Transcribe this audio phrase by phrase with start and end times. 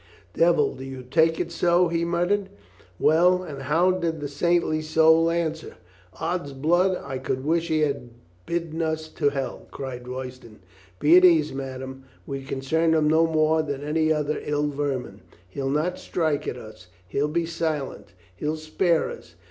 [0.33, 2.47] "Devil, do you take it so?" he mut tered.
[2.99, 5.75] "Well, and how did the saintly soul answer?"
[6.19, 8.09] "Ods blood, I could wish he had
[8.47, 10.57] bidden us to hell!" cried Royston.
[10.97, 12.05] "Be at ease, madame.
[12.25, 15.21] We concern him no more than any other ill vermin.
[15.47, 16.87] He'll not strike at us.
[17.07, 18.13] He'll be silent.
[18.37, 19.35] He'll spare us.